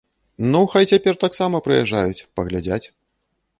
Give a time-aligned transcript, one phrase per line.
[0.55, 2.83] Ну хай цяпер таксама прыязджаюць, паглядзяць.